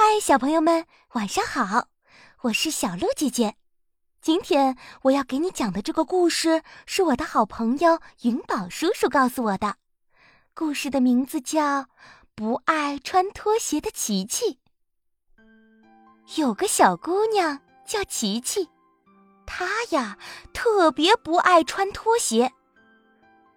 [0.00, 1.88] 嗨，小朋友们，晚上好！
[2.42, 3.56] 我是小鹿姐姐。
[4.22, 9.74] 今天我要给你讲的这个故事是我的好朋友云宝叔叔告诉我的。
[10.54, 11.80] 故事的名字叫
[12.36, 14.60] 《不爱穿拖鞋的琪琪》。
[16.40, 18.68] 有个小姑娘叫琪琪，
[19.46, 20.16] 她呀
[20.52, 22.52] 特别不爱穿拖鞋。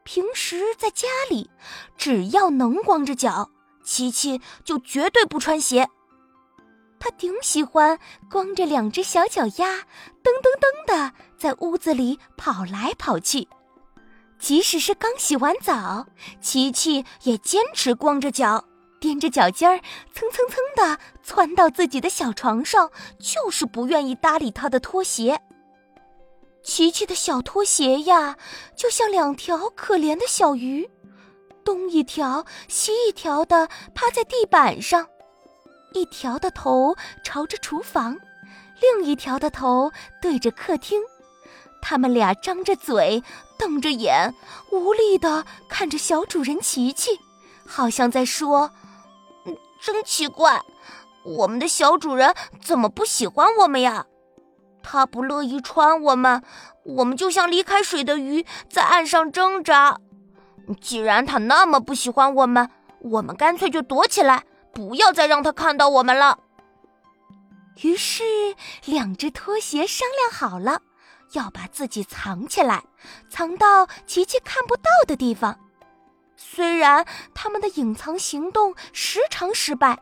[0.03, 1.51] 平时在家里，
[1.97, 3.51] 只要能光着脚，
[3.83, 5.87] 琪琪就绝对不穿鞋。
[7.01, 7.97] 他顶喜欢
[8.29, 9.79] 光着两只小脚丫，
[10.23, 13.47] 噔噔噔的在屋子里跑来跑去。
[14.37, 16.05] 即使是刚洗完澡，
[16.39, 18.63] 琪琪也坚持光着脚，
[19.01, 19.81] 踮着脚尖儿，
[20.13, 25.41] 蹭蹭蹭的窜到自己的小床上，就是不愿意搭理他的拖鞋。
[26.61, 28.37] 琪琪的小拖鞋呀，
[28.75, 30.87] 就像两条可怜的小鱼，
[31.63, 35.07] 东一条西一条的趴在地板上。
[35.93, 38.17] 一条的头朝着厨房，
[38.79, 41.01] 另一条的头对着客厅。
[41.81, 43.23] 他们俩张着嘴，
[43.57, 44.33] 瞪着眼，
[44.71, 47.19] 无力的看着小主人琪琪，
[47.65, 48.71] 好像在说
[49.81, 50.61] ：“真奇怪，
[51.25, 54.05] 我们的小主人怎么不喜欢我们呀？
[54.83, 56.43] 他不乐意穿我们，
[56.83, 59.99] 我们就像离开水的鱼，在岸上挣扎。
[60.79, 64.43] 既然他那么不喜欢我们，我们干脆就躲起来。”
[64.73, 66.39] 不要再让他看到我们了。
[67.81, 68.23] 于是，
[68.85, 70.81] 两只拖鞋商量好了，
[71.33, 72.83] 要把自己藏起来，
[73.29, 75.57] 藏到琪琪看不到的地方。
[76.35, 79.99] 虽然他们的隐藏行动时常失败，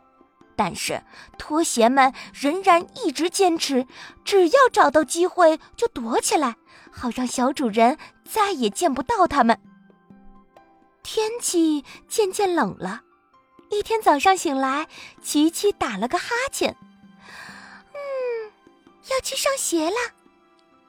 [0.56, 1.02] 但是
[1.38, 3.86] 拖鞋们仍然一直坚持，
[4.24, 6.56] 只要找到机会就躲起来，
[6.92, 9.60] 好让小主人再也见不到他们。
[11.04, 13.04] 天气渐渐冷了。
[13.70, 14.88] 一天早上醒来，
[15.22, 16.76] 琪琪打了个哈欠，
[17.94, 18.52] 嗯，
[19.10, 19.96] 要去上学了。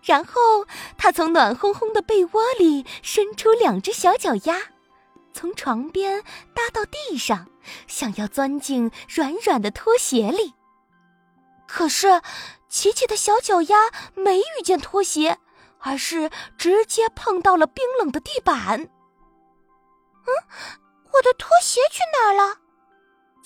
[0.02, 4.58] 然后他从暖烘烘的被窝里伸出两只小脚丫，
[5.34, 6.22] 从床边
[6.54, 7.48] 搭到地上，
[7.86, 10.54] 想要钻进软软的拖鞋里。
[11.68, 12.22] 可是，
[12.68, 15.38] 琪琪的小脚丫没遇见拖鞋，
[15.80, 18.80] 而是直接碰到了冰冷的地板。
[18.80, 20.32] 嗯，
[21.12, 22.58] 我的拖鞋去哪儿了？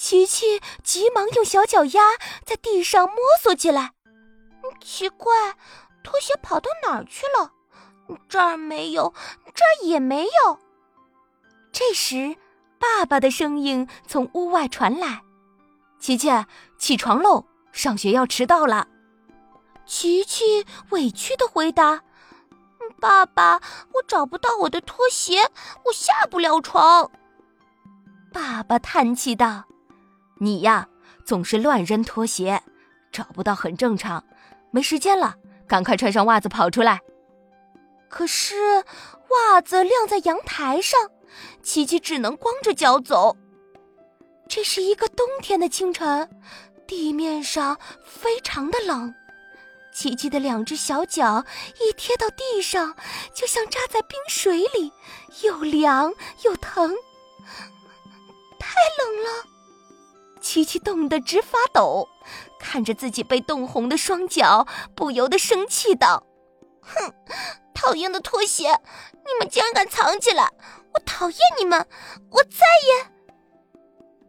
[0.05, 2.03] 琪琪急忙用小脚丫
[2.45, 3.93] 在地上摸索起来，
[4.79, 5.33] 奇怪，
[6.03, 7.51] 拖鞋跑到哪儿去了？
[8.29, 9.15] 这儿没有，
[9.55, 10.59] 这儿也没有。
[11.73, 12.37] 这时，
[12.79, 15.23] 爸爸的声音从屋外传来
[15.99, 16.29] ：“琪琪，
[16.77, 18.87] 起床喽，上学要迟到了。”
[19.89, 22.03] 琪琪委屈的回答
[23.01, 23.55] ：“爸爸，
[23.95, 25.51] 我找不到我的拖鞋，
[25.87, 27.11] 我下不了床。”
[28.31, 29.65] 爸爸叹气道。
[30.39, 30.89] 你呀，
[31.25, 32.63] 总是乱扔拖鞋，
[33.13, 34.25] 找不到很正常。
[34.71, 35.37] 没时间了，
[35.67, 37.01] 赶快穿上袜子跑出来。
[38.09, 38.85] 可是
[39.31, 41.01] 袜子晾在阳台上，
[41.63, 43.37] 琪琪只能光着脚走。
[44.49, 46.29] 这是一个冬天的清晨，
[46.87, 49.15] 地面上非常的冷，
[49.93, 51.45] 琪琪的两只小脚
[51.81, 52.95] 一贴到地上，
[53.33, 54.93] 就像扎在冰水里，
[55.43, 56.13] 又凉
[56.45, 56.95] 又疼，
[58.59, 59.54] 太冷了。
[60.55, 62.09] 琪琪冻得直发抖，
[62.61, 66.25] 看着自己被冻红的双脚，不由得生气道
[66.81, 67.13] ：“哼，
[67.75, 70.53] 讨厌的拖鞋，你们竟然敢藏起来！
[70.93, 71.85] 我讨厌你们，
[72.31, 73.11] 我再也……”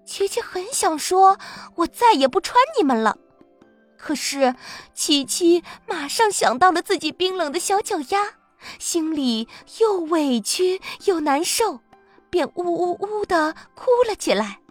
[0.04, 1.38] 琪琪很想说
[1.78, 3.20] ：“我再也不穿你们了。”
[3.96, 4.56] 可是，
[4.96, 8.34] 琪琪马上想到了自己冰冷的小脚丫，
[8.80, 9.48] 心里
[9.78, 11.82] 又委屈又难受，
[12.32, 14.62] 便呜呜呜的哭了起来。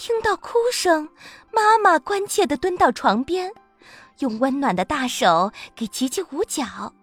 [0.00, 1.10] 听到哭声，
[1.52, 3.52] 妈妈关切地蹲到床边，
[4.20, 6.94] 用温暖的大手给琪琪捂脚。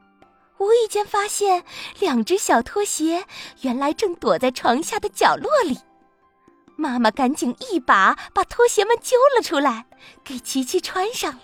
[0.58, 1.64] 无意间发现
[2.00, 3.24] 两只小拖鞋
[3.62, 5.78] 原来正躲在床下的角落里，
[6.76, 9.86] 妈妈赶紧一把把拖鞋们揪了出来，
[10.24, 11.42] 给琪琪穿上了。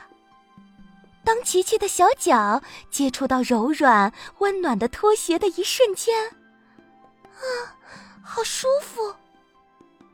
[1.23, 7.77] 当琪琪的小脚接触到柔软温暖的拖鞋的一瞬间，啊，
[8.23, 9.13] 好舒服！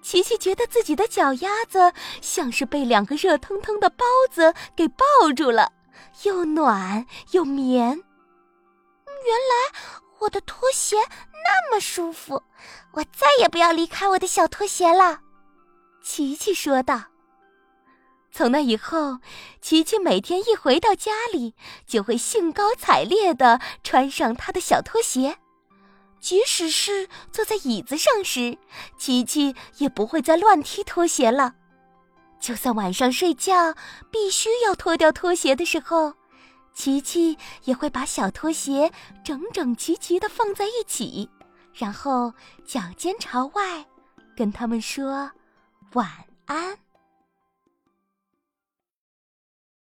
[0.09, 5.05] 琪琪觉得自己的脚丫子像是被两个热腾腾的包子给抱
[5.37, 5.71] 住了，
[6.23, 7.89] 又暖又绵。
[7.89, 9.79] 原来
[10.17, 10.97] 我的拖鞋
[11.43, 12.41] 那么舒服，
[12.93, 15.19] 我再也不要离开我的小拖鞋了。
[16.01, 17.03] 琪琪说道。
[18.31, 19.19] 从那以后，
[19.61, 21.53] 琪琪每天一回到家里，
[21.85, 25.37] 就会兴高采烈地穿上他的小拖鞋。
[26.19, 28.57] 即使是坐在椅子上时，
[28.97, 31.55] 琪琪也不会再乱踢拖鞋了。
[32.39, 33.75] 就算晚上睡觉
[34.11, 36.13] 必须要脱掉拖鞋的时候，
[36.73, 38.91] 琪琪也会把小拖鞋
[39.23, 41.29] 整整齐齐的放在一起，
[41.73, 42.33] 然后
[42.65, 43.85] 脚尖朝外，
[44.35, 45.29] 跟他们说
[45.93, 46.09] 晚
[46.45, 46.77] 安。